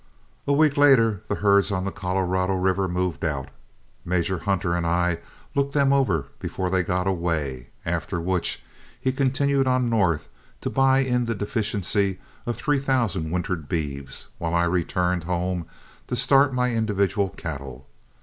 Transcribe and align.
A 0.47 0.51
week 0.51 0.77
later 0.77 1.21
the 1.27 1.35
herds 1.45 1.71
on 1.71 1.85
the 1.85 1.91
Colorado 1.91 2.55
River 2.55 2.87
moved 2.87 3.23
out. 3.23 3.49
Major 4.03 4.39
Hunter 4.39 4.73
and 4.75 4.83
I 4.83 5.19
looked 5.53 5.73
them 5.73 5.93
over 5.93 6.25
before 6.39 6.71
they 6.71 6.81
got 6.81 7.05
away, 7.05 7.67
after 7.85 8.19
which 8.19 8.63
he 8.99 9.11
continued 9.11 9.67
on 9.67 9.91
north 9.91 10.27
to 10.61 10.71
buy 10.71 11.01
in 11.01 11.25
the 11.25 11.35
deficiency 11.35 12.19
of 12.47 12.57
three 12.57 12.79
thousand 12.79 13.29
wintered 13.29 13.69
beeves, 13.69 14.29
while 14.39 14.55
I 14.55 14.63
returned 14.63 15.25
home 15.25 15.67
to 16.07 16.15
start 16.15 16.51
my 16.51 16.71
individual 16.73 17.29
cattle. 17.29 17.87